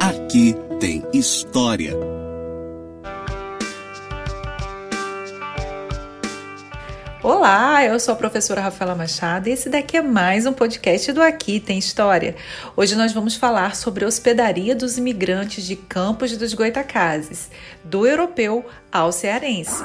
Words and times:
Aqui 0.00 0.54
tem 0.78 1.04
história. 1.12 1.94
Olá, 7.22 7.84
eu 7.84 7.98
sou 7.98 8.14
a 8.14 8.16
professora 8.16 8.60
Rafaela 8.60 8.94
Machado 8.94 9.48
e 9.48 9.52
esse 9.52 9.68
daqui 9.68 9.96
é 9.96 10.02
mais 10.02 10.46
um 10.46 10.52
podcast 10.52 11.12
do 11.12 11.20
Aqui 11.20 11.58
Tem 11.58 11.78
História. 11.78 12.36
Hoje 12.76 12.94
nós 12.94 13.12
vamos 13.12 13.34
falar 13.34 13.74
sobre 13.74 14.04
a 14.04 14.08
hospedaria 14.08 14.74
dos 14.74 14.98
imigrantes 14.98 15.64
de 15.64 15.76
Campos 15.76 16.36
dos 16.36 16.54
Goitacazes, 16.54 17.50
do 17.82 18.06
europeu 18.06 18.64
ao 18.92 19.10
cearense. 19.12 19.82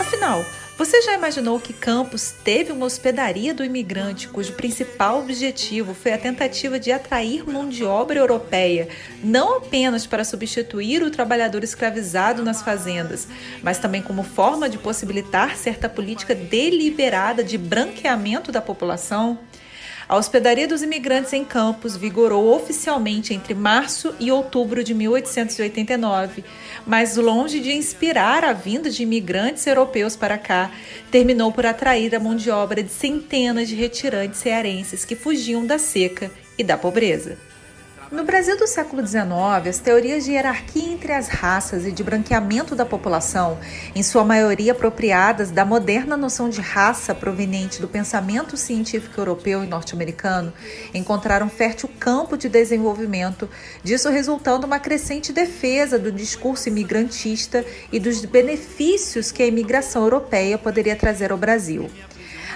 Afinal, 0.00 0.44
você 0.76 1.00
já 1.02 1.14
imaginou 1.14 1.60
que 1.60 1.72
Campos 1.72 2.34
teve 2.42 2.72
uma 2.72 2.86
hospedaria 2.86 3.54
do 3.54 3.64
imigrante 3.64 4.26
cujo 4.26 4.54
principal 4.54 5.20
objetivo 5.20 5.94
foi 5.94 6.12
a 6.12 6.18
tentativa 6.18 6.80
de 6.80 6.90
atrair 6.90 7.48
mão 7.48 7.68
de 7.68 7.84
obra 7.84 8.18
europeia, 8.18 8.88
não 9.22 9.58
apenas 9.58 10.06
para 10.06 10.24
substituir 10.24 11.02
o 11.02 11.10
trabalhador 11.10 11.62
escravizado 11.62 12.42
nas 12.42 12.60
fazendas, 12.60 13.28
mas 13.62 13.78
também 13.78 14.02
como 14.02 14.24
forma 14.24 14.68
de 14.68 14.76
possibilitar 14.78 15.56
certa 15.56 15.88
política 15.88 16.34
deliberada 16.34 17.44
de 17.44 17.56
branqueamento 17.56 18.50
da 18.50 18.60
população? 18.60 19.38
A 20.06 20.16
hospedaria 20.16 20.68
dos 20.68 20.82
imigrantes 20.82 21.32
em 21.32 21.44
Campos 21.44 21.96
vigorou 21.96 22.54
oficialmente 22.54 23.32
entre 23.32 23.54
março 23.54 24.14
e 24.20 24.30
outubro 24.30 24.84
de 24.84 24.92
1889, 24.92 26.44
mas 26.86 27.16
longe 27.16 27.58
de 27.58 27.72
inspirar 27.72 28.44
a 28.44 28.52
vinda 28.52 28.90
de 28.90 29.02
imigrantes 29.02 29.66
europeus 29.66 30.14
para 30.14 30.36
cá, 30.36 30.70
terminou 31.10 31.50
por 31.50 31.64
atrair 31.64 32.14
a 32.14 32.20
mão 32.20 32.36
de 32.36 32.50
obra 32.50 32.82
de 32.82 32.92
centenas 32.92 33.68
de 33.68 33.74
retirantes 33.74 34.40
cearenses 34.40 35.04
que 35.04 35.16
fugiam 35.16 35.64
da 35.64 35.78
seca 35.78 36.30
e 36.58 36.62
da 36.62 36.76
pobreza. 36.76 37.38
No 38.10 38.22
Brasil 38.22 38.56
do 38.58 38.66
século 38.66 39.04
XIX, 39.04 39.24
as 39.68 39.78
teorias 39.78 40.24
de 40.24 40.32
hierarquia 40.32 40.92
entre 40.92 41.12
as 41.12 41.28
raças 41.28 41.86
e 41.86 41.92
de 41.92 42.04
branqueamento 42.04 42.76
da 42.76 42.84
população, 42.84 43.58
em 43.94 44.02
sua 44.02 44.22
maioria 44.22 44.72
apropriadas 44.72 45.50
da 45.50 45.64
moderna 45.64 46.16
noção 46.16 46.50
de 46.50 46.60
raça 46.60 47.14
proveniente 47.14 47.80
do 47.80 47.88
pensamento 47.88 48.58
científico 48.58 49.18
europeu 49.18 49.64
e 49.64 49.66
norte-americano, 49.66 50.52
encontraram 50.92 51.48
fértil 51.48 51.88
campo 51.98 52.36
de 52.36 52.48
desenvolvimento, 52.48 53.48
disso 53.82 54.10
resultando 54.10 54.66
uma 54.66 54.78
crescente 54.78 55.32
defesa 55.32 55.98
do 55.98 56.12
discurso 56.12 56.68
imigrantista 56.68 57.64
e 57.90 57.98
dos 57.98 58.22
benefícios 58.24 59.32
que 59.32 59.42
a 59.42 59.46
imigração 59.46 60.02
europeia 60.02 60.58
poderia 60.58 60.94
trazer 60.94 61.32
ao 61.32 61.38
Brasil. 61.38 61.90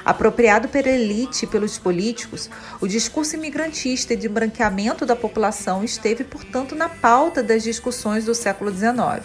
Apropriado 0.09 0.69
pela 0.69 0.89
elite 0.89 1.45
e 1.45 1.47
pelos 1.47 1.77
políticos, 1.77 2.49
o 2.81 2.89
discurso 2.89 3.37
imigrantista 3.37 4.15
e 4.15 4.17
de 4.17 4.27
branqueamento 4.27 5.05
da 5.05 5.15
população 5.15 5.85
esteve, 5.85 6.25
portanto, 6.25 6.75
na 6.75 6.89
pauta 6.89 7.43
das 7.43 7.63
discussões 7.63 8.25
do 8.25 8.35
século 8.35 8.71
XIX. 8.71 9.23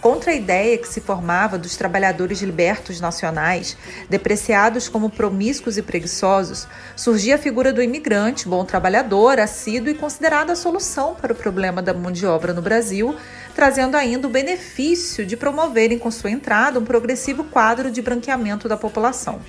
Contra 0.00 0.32
a 0.32 0.34
ideia 0.34 0.76
que 0.76 0.88
se 0.88 1.00
formava 1.00 1.56
dos 1.56 1.76
trabalhadores 1.76 2.42
libertos 2.42 3.00
nacionais, 3.00 3.76
depreciados 4.10 4.88
como 4.88 5.08
promíscuos 5.08 5.78
e 5.78 5.82
preguiçosos, 5.82 6.66
surgia 6.96 7.36
a 7.36 7.38
figura 7.38 7.72
do 7.72 7.80
imigrante, 7.80 8.48
bom 8.48 8.64
trabalhador, 8.64 9.38
assíduo 9.38 9.88
e 9.88 9.94
considerado 9.94 10.50
a 10.50 10.56
solução 10.56 11.14
para 11.14 11.32
o 11.32 11.36
problema 11.36 11.80
da 11.80 11.94
mão 11.94 12.10
de 12.10 12.26
obra 12.26 12.52
no 12.52 12.60
Brasil, 12.60 13.14
trazendo 13.54 13.96
ainda 13.96 14.26
o 14.26 14.30
benefício 14.30 15.24
de 15.24 15.36
promoverem 15.36 15.96
com 15.96 16.10
sua 16.10 16.32
entrada 16.32 16.80
um 16.80 16.84
progressivo 16.84 17.44
quadro 17.44 17.88
de 17.88 18.02
branqueamento 18.02 18.68
da 18.68 18.76
população. 18.76 19.40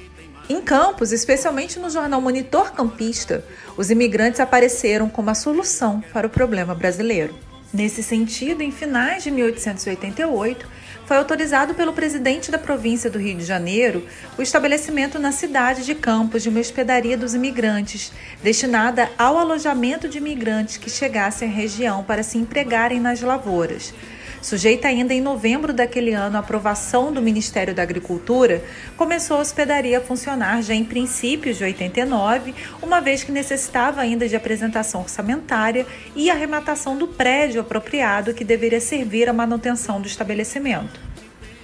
Em 0.52 0.62
Campos, 0.62 1.12
especialmente 1.12 1.78
no 1.78 1.92
jornal 1.92 2.20
Monitor 2.20 2.74
Campista, 2.74 3.46
os 3.78 3.92
imigrantes 3.92 4.40
apareceram 4.40 5.08
como 5.08 5.30
a 5.30 5.36
solução 5.36 6.04
para 6.12 6.26
o 6.26 6.30
problema 6.30 6.74
brasileiro. 6.74 7.36
Nesse 7.72 8.02
sentido, 8.02 8.64
em 8.64 8.72
finais 8.72 9.22
de 9.22 9.30
1888, 9.30 10.66
foi 11.06 11.18
autorizado 11.18 11.76
pelo 11.76 11.94
presidente 11.94 12.50
da 12.50 12.58
província 12.58 13.12
do 13.12 13.20
Rio 13.20 13.38
de 13.38 13.46
Janeiro 13.46 14.04
o 14.40 14.42
estabelecimento 14.42 15.20
na 15.20 15.32
cidade 15.32 15.86
de 15.86 15.94
Campos 15.94 16.42
de 16.42 16.50
uma 16.50 16.60
hospedaria 16.60 17.16
dos 17.16 17.36
imigrantes, 17.36 18.12
destinada 18.42 19.08
ao 19.20 19.38
alojamento 19.38 20.10
de 20.10 20.18
imigrantes 20.18 20.78
que 20.78 20.90
chegassem 20.90 21.48
à 21.48 21.52
região 21.52 22.04
para 22.04 22.24
se 22.24 22.40
empregarem 22.40 23.00
nas 23.00 23.22
lavouras. 23.22 23.94
Sujeita 24.42 24.88
ainda 24.88 25.14
em 25.14 25.20
novembro 25.20 25.74
daquele 25.74 26.14
ano 26.14 26.38
à 26.38 26.40
aprovação 26.40 27.12
do 27.12 27.22
Ministério 27.22 27.76
da 27.76 27.84
Agricultura, 27.84 28.64
começou 28.96 29.38
a 29.38 29.42
hospedaria 29.42 29.98
a 29.98 30.02
funcionar 30.02 30.64
já 30.64 30.74
em 30.74 30.86
princípios 30.86 31.58
de 31.58 31.66
89, 31.66 32.56
uma 32.82 33.02
vez 33.02 33.22
que 33.22 33.34
necessitava 33.34 34.00
ainda 34.00 34.30
de 34.30 34.36
apresentação 34.36 35.02
orçamentária 35.02 35.86
e 36.16 36.30
arrematação 36.30 36.98
do 36.98 37.08
prédio 37.08 37.60
apropriado 37.60 38.34
que 38.34 38.46
deveria 38.46 38.80
servir 38.80 39.28
à 39.28 39.34
manutenção 39.34 40.00
do 40.00 40.08
estabelecimento 40.08 41.09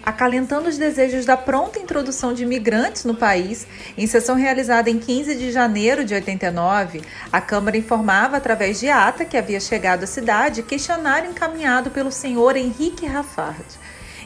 acalentando 0.05 0.69
os 0.69 0.77
desejos 0.77 1.25
da 1.25 1.35
pronta 1.35 1.79
introdução 1.79 2.31
de 2.31 2.43
imigrantes 2.43 3.03
no 3.03 3.15
país, 3.15 3.65
em 3.97 4.05
sessão 4.05 4.35
realizada 4.35 4.89
em 4.89 4.99
15 4.99 5.35
de 5.35 5.51
janeiro 5.51 6.05
de 6.05 6.13
89, 6.13 7.01
a 7.31 7.41
Câmara 7.41 7.75
informava 7.75 8.37
através 8.37 8.79
de 8.79 8.87
ata 8.87 9.25
que 9.25 9.35
havia 9.35 9.59
chegado 9.59 10.03
à 10.03 10.07
cidade 10.07 10.61
questionário 10.61 11.31
encaminhado 11.31 11.89
pelo 11.89 12.11
senhor 12.11 12.55
Henrique 12.55 13.07
Raffard, 13.07 13.65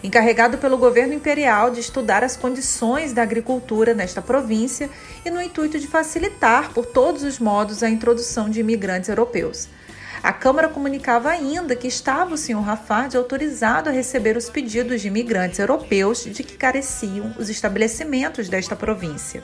encarregado 0.04 0.58
pelo 0.58 0.78
governo 0.78 1.14
imperial 1.14 1.72
de 1.72 1.80
estudar 1.80 2.24
as 2.24 2.36
condições 2.36 3.14
da 3.14 3.24
agricultura 3.24 3.94
nesta 3.94 4.22
província 4.22 4.90
e 5.26 5.30
no 5.30 5.42
intuito 5.42 5.80
de 5.80 5.88
facilitar 5.88 6.74
por 6.74 6.86
todos 6.86 7.24
os 7.24 7.40
modos 7.40 7.84
a 7.84 7.90
introdução 7.90 8.50
de 8.50 8.60
imigrantes 8.60 9.10
europeus. 9.10 9.70
A 10.22 10.34
Câmara 10.34 10.68
comunicava 10.68 11.30
ainda 11.30 11.76
que 11.76 11.88
estava 11.88 12.34
o 12.34 12.38
senhor 12.38 12.62
Rafard 12.62 13.16
autorizado 13.16 13.90
a 13.90 13.94
receber 13.94 14.36
os 14.36 14.50
pedidos 14.50 15.02
de 15.02 15.08
imigrantes 15.08 15.60
europeus 15.60 16.26
de 16.26 16.44
que 16.44 16.58
careciam 16.58 17.34
os 17.38 17.50
estabelecimentos 17.50 18.50
desta 18.50 18.76
província. 18.76 19.42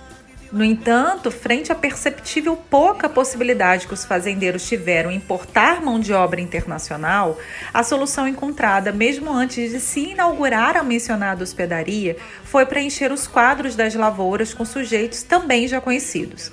No 0.52 0.64
entanto, 0.64 1.32
frente 1.32 1.72
à 1.72 1.76
perceptível 1.76 2.56
pouca 2.56 3.10
possibilidade 3.10 3.88
que 3.88 3.94
os 3.94 4.06
fazendeiros 4.06 4.68
tiveram 4.68 5.10
em 5.10 5.16
importar 5.16 5.82
mão 5.82 6.00
de 6.00 6.14
obra 6.14 6.40
internacional, 6.40 7.38
a 7.74 7.84
solução 7.84 8.28
encontrada, 8.28 8.92
mesmo 8.92 9.32
antes 9.32 9.72
de 9.72 9.80
se 9.80 10.12
inaugurar 10.12 10.78
a 10.78 10.84
mencionada 10.84 11.44
hospedaria, 11.44 12.16
foi 12.44 12.66
preencher 12.66 13.12
os 13.12 13.28
quadros 13.28 13.76
das 13.76 13.96
lavouras 13.96 14.54
com 14.54 14.64
sujeitos 14.64 15.24
também 15.24 15.68
já 15.68 15.82
conhecidos. 15.82 16.52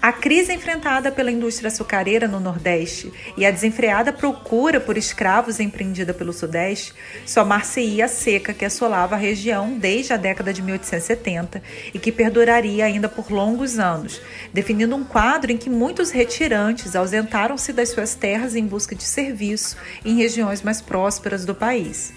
A 0.00 0.12
crise 0.12 0.52
enfrentada 0.52 1.10
pela 1.10 1.28
indústria 1.28 1.66
açucareira 1.66 2.28
no 2.28 2.38
Nordeste 2.38 3.12
e 3.36 3.44
a 3.44 3.50
desenfreada 3.50 4.12
procura 4.12 4.78
por 4.78 4.96
escravos 4.96 5.58
empreendida 5.58 6.14
pelo 6.14 6.32
Sudeste 6.32 6.94
somar-se-ia 7.26 8.04
a 8.04 8.08
seca 8.08 8.54
que 8.54 8.64
assolava 8.64 9.16
a 9.16 9.18
região 9.18 9.76
desde 9.76 10.12
a 10.12 10.16
década 10.16 10.52
de 10.52 10.62
1870 10.62 11.60
e 11.92 11.98
que 11.98 12.12
perduraria 12.12 12.84
ainda 12.84 13.08
por 13.08 13.32
longos 13.32 13.80
anos, 13.80 14.22
definindo 14.54 14.94
um 14.94 15.02
quadro 15.02 15.50
em 15.50 15.56
que 15.56 15.68
muitos 15.68 16.12
retirantes 16.12 16.94
ausentaram-se 16.94 17.72
das 17.72 17.88
suas 17.88 18.14
terras 18.14 18.54
em 18.54 18.64
busca 18.64 18.94
de 18.94 19.02
serviço 19.02 19.76
em 20.04 20.14
regiões 20.14 20.62
mais 20.62 20.80
prósperas 20.80 21.44
do 21.44 21.56
país. 21.56 22.12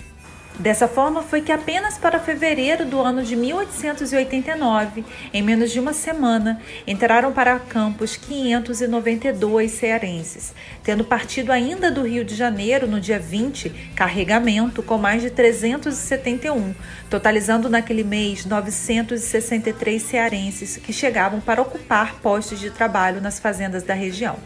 Dessa 0.60 0.88
forma, 0.88 1.24
foi 1.24 1.42
que 1.42 1.52
apenas 1.52 1.98
para 1.98 2.20
fevereiro 2.20 2.86
do 2.86 3.02
ano 3.02 3.24
de 3.24 3.36
1889, 3.36 5.04
em 5.34 5.42
menos 5.42 5.72
de 5.72 5.80
uma 5.80 5.94
semana, 5.94 6.62
entraram 6.86 7.32
para 7.32 7.58
Campos 7.58 8.16
592 8.16 9.72
cearenses, 9.72 10.54
tendo 10.84 11.04
partido 11.04 11.52
ainda 11.52 11.90
do 11.90 12.04
Rio 12.04 12.24
de 12.24 12.36
Janeiro 12.36 12.86
no 12.86 13.00
dia 13.00 13.18
20, 13.18 13.70
carregamento 13.96 14.84
com 14.84 14.98
mais 14.98 15.22
de 15.22 15.32
371, 15.32 16.76
totalizando 17.10 17.70
naquele 17.70 18.04
mês 18.04 18.46
963 18.46 20.02
cearenses 20.02 20.78
que 20.78 20.94
chegavam 20.94 21.40
para 21.40 21.62
ocupar 21.62 22.16
postos 22.22 22.60
de 22.60 22.70
trabalho 22.70 23.20
nas 23.20 23.40
fazendas 23.40 23.84
da 23.84 23.94
região. 23.94 24.38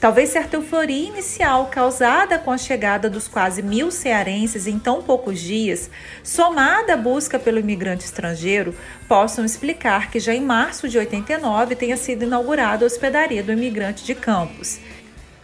Talvez 0.00 0.28
certa 0.28 0.56
euforia 0.56 1.08
inicial 1.08 1.66
causada 1.66 2.38
com 2.38 2.50
a 2.50 2.58
chegada 2.58 3.08
dos 3.08 3.26
quase 3.26 3.62
mil 3.62 3.90
cearenses 3.90 4.66
em 4.66 4.78
tão 4.78 5.02
poucos 5.02 5.40
dias, 5.40 5.90
somada 6.22 6.92
à 6.92 6.96
busca 6.96 7.38
pelo 7.38 7.58
imigrante 7.58 8.04
estrangeiro, 8.04 8.74
possam 9.08 9.44
explicar 9.44 10.10
que 10.10 10.20
já 10.20 10.34
em 10.34 10.42
março 10.42 10.86
de 10.86 10.98
89 10.98 11.74
tenha 11.74 11.96
sido 11.96 12.24
inaugurada 12.24 12.84
a 12.84 12.86
hospedaria 12.86 13.42
do 13.42 13.52
imigrante 13.52 14.04
de 14.04 14.14
Campos. 14.14 14.78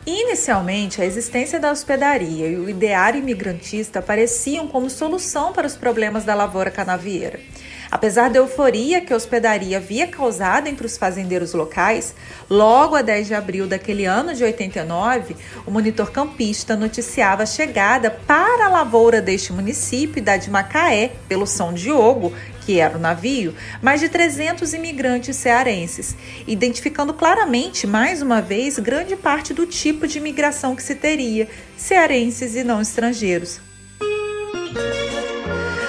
Inicialmente, 0.04 1.00
a 1.00 1.04
existência 1.06 1.58
da 1.58 1.70
hospedaria 1.70 2.48
e 2.48 2.56
o 2.56 2.68
ideário 2.68 3.20
imigrantista 3.20 4.02
pareciam 4.02 4.66
como 4.66 4.90
solução 4.90 5.52
para 5.52 5.66
os 5.66 5.76
problemas 5.76 6.24
da 6.24 6.34
lavoura 6.34 6.72
canavieira. 6.72 7.40
Apesar 7.92 8.30
da 8.30 8.38
euforia 8.38 9.02
que 9.02 9.12
a 9.12 9.16
hospedaria 9.16 9.76
havia 9.76 10.06
causado 10.06 10.66
entre 10.66 10.86
os 10.86 10.96
fazendeiros 10.96 11.52
locais, 11.52 12.14
logo 12.48 12.96
a 12.96 13.02
10 13.02 13.26
de 13.26 13.34
abril 13.34 13.66
daquele 13.66 14.06
ano 14.06 14.34
de 14.34 14.42
89, 14.42 15.36
o 15.66 15.70
monitor 15.70 16.10
campista 16.10 16.74
noticiava 16.74 17.42
a 17.42 17.46
chegada 17.46 18.10
para 18.10 18.64
a 18.64 18.70
lavoura 18.70 19.20
deste 19.20 19.52
município 19.52 20.22
da 20.22 20.38
de 20.38 20.48
Macaé, 20.48 21.12
pelo 21.28 21.46
São 21.46 21.70
Diogo, 21.74 22.32
que 22.64 22.80
era 22.80 22.96
o 22.96 23.00
navio, 23.00 23.54
mais 23.82 24.00
de 24.00 24.08
300 24.08 24.72
imigrantes 24.72 25.36
cearenses, 25.36 26.16
identificando 26.46 27.12
claramente, 27.12 27.86
mais 27.86 28.22
uma 28.22 28.40
vez, 28.40 28.78
grande 28.78 29.16
parte 29.16 29.52
do 29.52 29.66
tipo 29.66 30.08
de 30.08 30.16
imigração 30.16 30.74
que 30.74 30.82
se 30.82 30.94
teria, 30.94 31.46
cearenses 31.76 32.56
e 32.56 32.64
não 32.64 32.80
estrangeiros. 32.80 33.60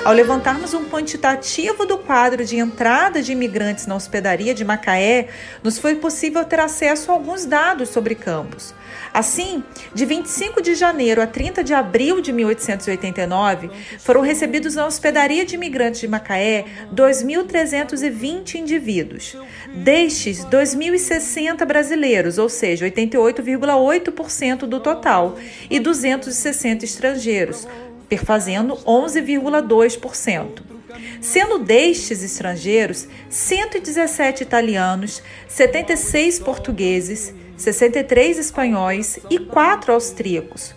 Ao 0.05 0.11
levantarmos 0.11 0.73
um 0.73 0.83
quantitativo 0.83 1.85
do 1.85 1.97
quadro 1.97 2.43
de 2.43 2.57
entrada 2.57 3.21
de 3.21 3.31
imigrantes 3.31 3.87
na 3.87 3.95
hospedaria 3.95 4.53
de 4.53 4.65
Macaé, 4.65 5.29
nos 5.63 5.77
foi 5.79 5.95
possível 5.95 6.43
ter 6.43 6.59
acesso 6.59 7.09
a 7.09 7.13
alguns 7.13 7.45
dados 7.45 7.87
sobre 7.87 8.13
Campos. 8.13 8.75
Assim, 9.13 9.63
de 9.93 10.05
25 10.05 10.61
de 10.61 10.75
janeiro 10.75 11.21
a 11.21 11.27
30 11.27 11.63
de 11.63 11.73
abril 11.73 12.19
de 12.19 12.33
1889, 12.33 13.69
foram 13.97 14.19
recebidos 14.19 14.75
na 14.75 14.85
hospedaria 14.85 15.45
de 15.45 15.55
imigrantes 15.55 16.01
de 16.01 16.07
Macaé 16.09 16.65
2.320 16.93 18.55
indivíduos. 18.55 19.37
Destes, 19.73 20.43
2.060 20.43 21.65
brasileiros, 21.65 22.37
ou 22.37 22.49
seja, 22.49 22.85
88,8% 22.85 24.65
do 24.65 24.81
total, 24.81 25.37
e 25.69 25.79
260 25.79 26.83
estrangeiros, 26.83 27.65
perfazendo 28.13 28.75
11,2%. 28.85 30.61
Sendo 31.19 31.57
destes 31.57 32.21
estrangeiros 32.21 33.07
117 33.27 34.43
italianos, 34.43 35.23
76 35.47 36.37
portugueses, 36.39 37.33
63 37.57 38.37
espanhóis 38.37 39.19
e 39.31 39.39
4 39.39 39.93
austríacos. 39.93 40.75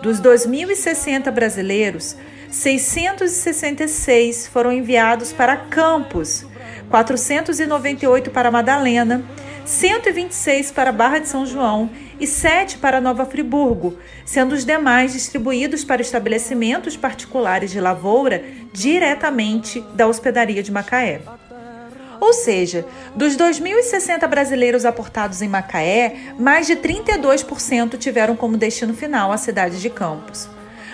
Dos 0.00 0.20
2.060 0.20 1.32
brasileiros, 1.32 2.16
666 2.50 4.46
foram 4.46 4.70
enviados 4.70 5.32
para 5.32 5.56
Campos, 5.56 6.46
498 6.88 8.30
para 8.30 8.50
Madalena, 8.52 9.24
126 9.64 10.70
para 10.70 10.92
Barra 10.92 11.18
de 11.18 11.28
São 11.28 11.44
João 11.44 11.90
e 12.20 12.26
7 12.26 12.78
para 12.78 13.00
Nova 13.00 13.24
Friburgo, 13.24 13.98
sendo 14.24 14.54
os 14.54 14.64
demais 14.64 15.14
distribuídos 15.14 15.82
para 15.82 16.02
estabelecimentos 16.02 16.96
particulares 16.96 17.70
de 17.70 17.80
lavoura 17.80 18.44
diretamente 18.72 19.80
da 19.94 20.06
hospedaria 20.06 20.62
de 20.62 20.70
Macaé. 20.70 21.22
Ou 22.20 22.34
seja, 22.34 22.84
dos 23.16 23.34
2.060 23.34 24.28
brasileiros 24.28 24.84
aportados 24.84 25.40
em 25.40 25.48
Macaé, 25.48 26.34
mais 26.38 26.66
de 26.66 26.76
32% 26.76 27.96
tiveram 27.96 28.36
como 28.36 28.58
destino 28.58 28.92
final 28.92 29.32
a 29.32 29.38
cidade 29.38 29.80
de 29.80 29.88
Campos. 29.88 30.46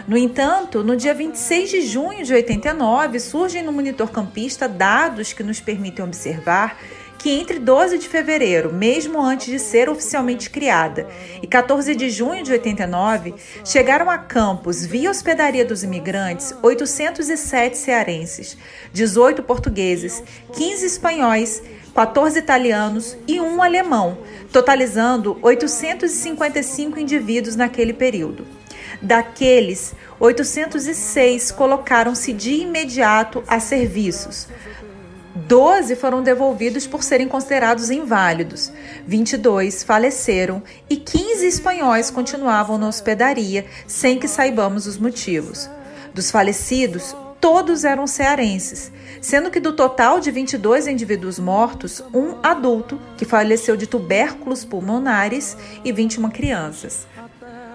No 0.06 0.16
entanto, 0.16 0.84
no 0.84 0.94
dia 0.94 1.12
26 1.12 1.68
de 1.68 1.80
junho 1.80 2.24
de 2.24 2.32
89, 2.32 3.18
surgem 3.18 3.64
no 3.64 3.72
monitor 3.72 4.08
campista 4.08 4.68
dados 4.68 5.32
que 5.32 5.42
nos 5.42 5.58
permitem 5.58 6.04
observar 6.04 6.78
que 7.26 7.32
entre 7.32 7.58
12 7.58 7.98
de 7.98 8.08
fevereiro, 8.08 8.72
mesmo 8.72 9.20
antes 9.20 9.48
de 9.48 9.58
ser 9.58 9.88
oficialmente 9.88 10.48
criada, 10.48 11.08
e 11.42 11.46
14 11.48 11.92
de 11.96 12.08
junho 12.08 12.44
de 12.44 12.52
89, 12.52 13.34
chegaram 13.64 14.08
a 14.08 14.16
Campos, 14.16 14.86
via 14.86 15.10
hospedaria 15.10 15.64
dos 15.64 15.82
imigrantes, 15.82 16.54
807 16.62 17.76
cearenses, 17.76 18.56
18 18.92 19.42
portugueses, 19.42 20.22
15 20.52 20.86
espanhóis, 20.86 21.60
14 21.92 22.38
italianos 22.38 23.16
e 23.26 23.40
um 23.40 23.60
alemão, 23.60 24.18
totalizando 24.52 25.36
855 25.42 27.00
indivíduos 27.00 27.56
naquele 27.56 27.92
período. 27.92 28.46
Daqueles, 29.02 29.96
806 30.20 31.50
colocaram-se 31.50 32.32
de 32.32 32.52
imediato 32.52 33.42
a 33.48 33.58
serviços. 33.58 34.46
12 35.46 35.94
foram 35.94 36.24
devolvidos 36.24 36.88
por 36.88 37.04
serem 37.04 37.28
considerados 37.28 37.88
inválidos, 37.88 38.72
22 39.06 39.84
faleceram 39.84 40.60
e 40.90 40.96
15 40.96 41.46
espanhóis 41.46 42.10
continuavam 42.10 42.76
na 42.76 42.88
hospedaria 42.88 43.64
sem 43.86 44.18
que 44.18 44.26
saibamos 44.26 44.88
os 44.88 44.98
motivos. 44.98 45.70
Dos 46.12 46.32
falecidos, 46.32 47.14
todos 47.40 47.84
eram 47.84 48.08
cearenses, 48.08 48.90
sendo 49.20 49.48
que 49.48 49.60
do 49.60 49.72
total 49.72 50.18
de 50.18 50.32
22 50.32 50.88
indivíduos 50.88 51.38
mortos, 51.38 52.02
um 52.12 52.34
adulto, 52.42 53.00
que 53.16 53.24
faleceu 53.24 53.76
de 53.76 53.86
tubérculos 53.86 54.64
pulmonares, 54.64 55.56
e 55.84 55.92
21 55.92 56.28
crianças. 56.28 57.06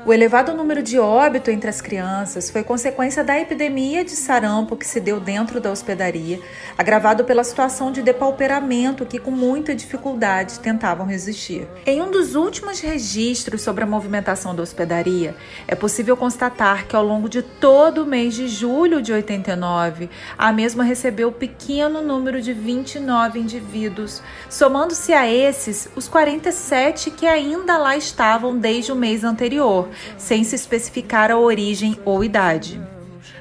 O 0.04 0.12
elevado 0.12 0.52
número 0.56 0.82
de 0.82 0.98
óbito 0.98 1.52
entre 1.52 1.70
as 1.70 1.80
crianças 1.80 2.50
foi 2.50 2.64
consequência 2.64 3.24
da 3.24 3.40
epidemia 3.40 4.04
de 4.04 4.12
sarampo 4.12 4.76
que 4.76 4.86
se 4.86 5.00
deu 5.00 5.20
dentro 5.20 5.62
da 5.62 5.72
hospedaria, 5.72 6.40
agravado 6.76 7.24
pela 7.24 7.44
situação 7.44 7.92
de 7.92 8.02
depauperamento 8.02 9.06
que, 9.06 9.20
com 9.20 9.30
muita 9.30 9.76
dificuldade, 9.76 10.60
tentavam 10.60 11.06
resistir. 11.06 11.68
Em 11.86 12.02
um 12.02 12.10
dos 12.10 12.34
últimos 12.34 12.80
registros 12.80 13.62
sobre 13.62 13.84
a 13.84 13.88
movimentação 13.88 14.56
da 14.56 14.64
hospedaria, 14.64 15.36
é 15.68 15.76
possível 15.76 16.18
constatar 16.18 16.88
que, 16.88 16.96
ao 16.96 17.06
longo 17.06 17.30
de 17.30 17.44
todo 17.44 18.02
o 18.02 18.08
mês 18.08 18.34
de 18.34 18.48
julho 18.48 19.04
de 19.04 19.14
89, 19.14 20.10
a 20.36 20.52
mesma 20.52 20.84
recebeu 20.84 21.32
pequeno 21.32 22.02
número 22.02 22.42
de 22.42 22.54
29 22.54 23.40
indivíduos, 23.40 24.20
somando-se 24.50 25.14
a 25.14 25.32
esses 25.32 25.88
os 25.96 26.08
47 26.08 27.12
que 27.12 27.28
ainda 27.28 27.78
lá 27.78 27.96
estavam 27.96 28.58
desde 28.58 28.92
o 28.92 28.96
mês 28.96 29.24
anterior 29.24 29.91
sem 30.18 30.44
se 30.44 30.56
especificar 30.56 31.32
a 31.32 31.38
origem 31.38 31.98
ou 32.06 32.24
idade. 32.24 32.82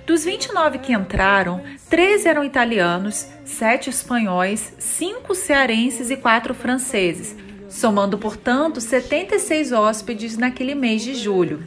Dos 0.06 0.25
29 0.25 0.79
que 0.79 0.93
entraram, 0.93 1.62
13 1.88 2.29
eram 2.29 2.44
italianos, 2.44 3.26
7 3.44 3.91
espanhóis, 3.91 4.73
5 4.79 5.35
cearenses 5.35 6.11
e 6.11 6.17
4 6.17 6.52
franceses, 6.55 7.37
somando, 7.70 8.19
portanto, 8.19 8.81
76 8.81 9.72
hóspedes 9.72 10.37
naquele 10.37 10.75
mês 10.75 11.02
de 11.02 11.14
julho. 11.14 11.62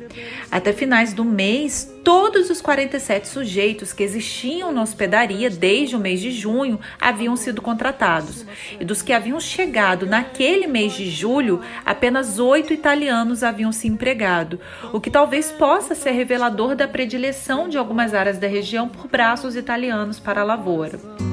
Até 0.51 0.73
finais 0.73 1.13
do 1.13 1.23
mês, 1.23 1.91
todos 2.03 2.49
os 2.49 2.61
47 2.61 3.27
sujeitos 3.27 3.93
que 3.93 4.03
existiam 4.03 4.71
na 4.71 4.81
hospedaria 4.81 5.49
desde 5.49 5.95
o 5.95 5.99
mês 5.99 6.19
de 6.19 6.31
junho 6.31 6.79
haviam 6.99 7.35
sido 7.35 7.61
contratados. 7.61 8.45
E 8.79 8.83
dos 8.83 9.01
que 9.01 9.13
haviam 9.13 9.39
chegado 9.39 10.05
naquele 10.05 10.67
mês 10.67 10.93
de 10.93 11.09
julho, 11.09 11.61
apenas 11.85 12.37
oito 12.37 12.73
italianos 12.73 13.41
haviam 13.41 13.71
se 13.71 13.87
empregado, 13.87 14.59
o 14.91 14.99
que 14.99 15.09
talvez 15.09 15.51
possa 15.51 15.95
ser 15.95 16.11
revelador 16.11 16.75
da 16.75 16.87
predileção 16.87 17.69
de 17.69 17.77
algumas 17.77 18.13
áreas 18.13 18.37
da 18.37 18.47
região 18.47 18.89
por 18.89 19.07
braços 19.07 19.55
italianos 19.55 20.19
para 20.19 20.41
a 20.41 20.43
lavoura. 20.43 21.32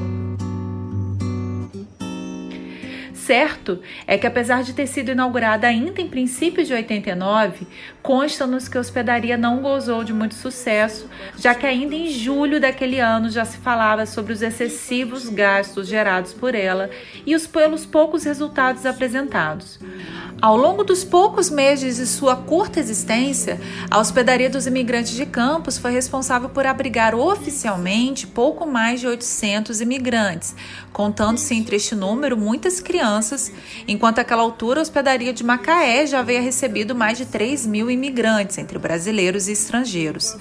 Certo 3.31 3.79
é 4.09 4.19
que, 4.19 4.27
apesar 4.27 4.65
de 4.65 4.73
ter 4.73 4.89
sido 4.89 5.13
inaugurada 5.13 5.65
ainda 5.65 6.01
em 6.01 6.09
princípios 6.09 6.67
de 6.67 6.75
89, 6.75 7.65
consta-nos 8.03 8.69
que 8.69 8.77
a 8.77 8.81
hospedaria 8.81 9.37
não 9.37 9.61
gozou 9.61 10.03
de 10.03 10.13
muito 10.13 10.35
sucesso, 10.35 11.09
já 11.37 11.55
que 11.55 11.67
ainda 11.67 11.95
em 11.95 12.09
julho 12.09 12.61
daquele 12.61 12.99
ano 12.99 13.31
já 13.31 13.45
se 13.45 13.59
falava 13.59 14.07
sobre 14.07 14.33
os 14.33 14.43
excessivos 14.43 15.29
gastos 15.29 15.87
gerados 15.87 16.33
por 16.33 16.55
ela 16.55 16.91
e 17.27 17.35
os 17.35 17.47
pelos 17.47 17.85
poucos 17.85 18.25
resultados 18.25 18.87
apresentados. 18.87 19.79
Ao 20.41 20.57
longo 20.57 20.83
dos 20.83 21.05
poucos 21.05 21.51
meses 21.51 21.97
de 21.97 22.07
sua 22.07 22.35
curta 22.35 22.81
existência, 22.81 23.61
a 23.91 23.99
Hospedaria 23.99 24.49
dos 24.49 24.67
Imigrantes 24.67 25.13
de 25.13 25.27
Campos 25.27 25.77
foi 25.77 25.93
responsável 25.93 26.49
por 26.49 26.65
abrigar 26.65 27.15
oficialmente 27.15 28.27
pouco 28.27 28.67
mais 28.67 29.01
de 29.01 29.07
800 29.07 29.83
imigrantes, 29.83 30.55
contando-se 30.93 31.55
entre 31.55 31.77
este 31.77 31.95
número 31.95 32.37
muitas 32.37 32.81
crianças, 32.81 33.53
enquanto 33.87 34.19
àquela 34.19 34.43
altura 34.43 34.81
a 34.81 34.83
Hospedaria 34.83 35.33
de 35.33 35.45
Macaé 35.45 36.07
já 36.07 36.21
havia 36.21 36.41
recebido 36.41 36.95
mais 36.95 37.19
de 37.19 37.27
3 37.27 37.67
mil 37.67 37.90
imigrantes, 37.91 38.59
entre 38.59 38.79
brasileiros 38.79 39.49
e 39.49 39.53
estrangeiros. 39.53 40.37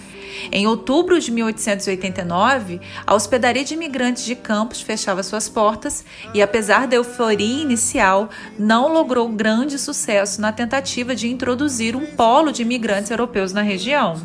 Em 0.52 0.68
outubro 0.68 1.20
de 1.20 1.32
1889, 1.32 2.80
a 3.06 3.14
Hospedaria 3.14 3.64
de 3.64 3.74
Imigrantes 3.74 4.24
de 4.24 4.36
Campos 4.36 4.82
fechava 4.82 5.24
suas 5.24 5.50
portas 5.50 6.06
e, 6.34 6.42
apesar 6.42 6.88
da 6.88 6.96
euforia 6.96 7.62
inicial, 7.62 8.30
não 8.58 8.94
logrou 8.94 9.28
grande 9.30 9.78
sucesso 9.78 10.40
na 10.40 10.52
tentativa 10.52 11.16
de 11.16 11.28
introduzir 11.28 11.96
um 11.96 12.06
polo 12.06 12.52
de 12.52 12.62
imigrantes 12.62 13.12
europeus 13.12 13.52
na 13.52 13.62
região. 13.62 14.20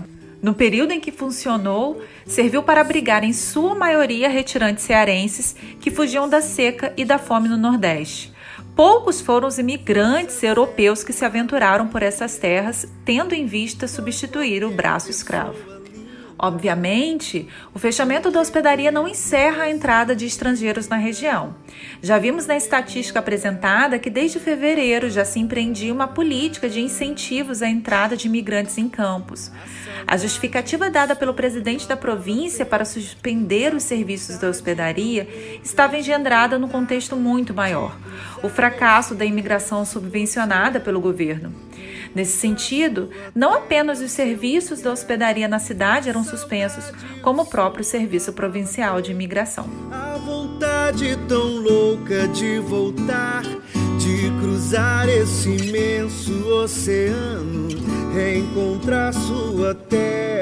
No 0.44 0.52
período 0.52 0.92
em 0.92 1.00
que 1.00 1.10
funcionou, 1.10 2.02
serviu 2.26 2.62
para 2.62 2.82
abrigar 2.82 3.24
em 3.24 3.32
sua 3.32 3.74
maioria 3.74 4.28
retirantes 4.28 4.84
cearenses 4.84 5.56
que 5.80 5.90
fugiam 5.90 6.28
da 6.28 6.42
seca 6.42 6.92
e 6.98 7.04
da 7.04 7.16
fome 7.16 7.48
no 7.48 7.56
Nordeste. 7.56 8.33
Poucos 8.76 9.20
foram 9.20 9.46
os 9.46 9.58
imigrantes 9.58 10.42
europeus 10.42 11.04
que 11.04 11.12
se 11.12 11.24
aventuraram 11.24 11.86
por 11.86 12.02
essas 12.02 12.36
terras, 12.36 12.86
tendo 13.04 13.32
em 13.32 13.46
vista 13.46 13.86
substituir 13.86 14.64
o 14.64 14.70
braço 14.70 15.10
escravo. 15.10 15.73
Obviamente, 16.38 17.48
o 17.72 17.78
fechamento 17.78 18.30
da 18.30 18.40
hospedaria 18.40 18.90
não 18.90 19.06
encerra 19.06 19.64
a 19.64 19.70
entrada 19.70 20.16
de 20.16 20.26
estrangeiros 20.26 20.88
na 20.88 20.96
região. 20.96 21.54
Já 22.02 22.18
vimos 22.18 22.46
na 22.46 22.56
estatística 22.56 23.20
apresentada 23.20 23.98
que 23.98 24.10
desde 24.10 24.40
fevereiro 24.40 25.08
já 25.08 25.24
se 25.24 25.38
empreendia 25.38 25.92
uma 25.92 26.08
política 26.08 26.68
de 26.68 26.80
incentivos 26.80 27.62
à 27.62 27.68
entrada 27.68 28.16
de 28.16 28.26
imigrantes 28.26 28.76
em 28.78 28.88
campos. 28.88 29.50
A 30.06 30.16
justificativa 30.16 30.90
dada 30.90 31.14
pelo 31.14 31.34
presidente 31.34 31.86
da 31.86 31.96
província 31.96 32.66
para 32.66 32.84
suspender 32.84 33.72
os 33.72 33.84
serviços 33.84 34.36
da 34.36 34.48
hospedaria 34.48 35.28
estava 35.62 35.96
engendrada 35.96 36.58
num 36.58 36.68
contexto 36.68 37.16
muito 37.16 37.54
maior: 37.54 37.96
o 38.42 38.48
fracasso 38.48 39.14
da 39.14 39.24
imigração 39.24 39.84
subvencionada 39.84 40.80
pelo 40.80 41.00
governo. 41.00 41.54
Nesse 42.14 42.38
sentido, 42.38 43.10
não 43.34 43.54
apenas 43.54 44.00
os 44.00 44.12
serviços 44.12 44.80
da 44.80 44.92
hospedaria 44.92 45.48
na 45.48 45.58
cidade 45.58 46.08
eram 46.08 46.22
suspensos, 46.22 46.92
como 47.22 47.42
o 47.42 47.46
próprio 47.46 47.84
Serviço 47.84 48.32
Provincial 48.32 49.00
de 49.00 49.10
Imigração. 49.10 49.68
A 49.90 50.16
vontade 50.18 51.16
tão 51.28 51.56
louca 51.56 52.28
de 52.28 52.58
voltar, 52.60 53.42
de 53.42 54.30
cruzar 54.40 55.08
esse 55.08 55.48
imenso 55.48 56.46
oceano, 56.48 57.68
reencontrar 58.14 59.12
sua 59.12 59.74
terra. 59.74 60.33